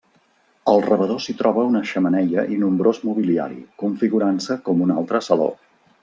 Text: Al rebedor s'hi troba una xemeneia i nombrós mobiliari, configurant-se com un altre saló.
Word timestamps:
Al 0.71 0.79
rebedor 0.85 1.19
s'hi 1.25 1.33
troba 1.41 1.65
una 1.73 1.81
xemeneia 1.89 2.45
i 2.55 2.59
nombrós 2.63 3.01
mobiliari, 3.09 3.59
configurant-se 3.85 4.57
com 4.69 4.81
un 4.87 4.95
altre 5.01 5.21
saló. 5.27 5.51